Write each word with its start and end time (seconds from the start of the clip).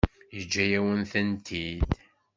Yeǧǧa-yawen-tent-id. 0.35 1.81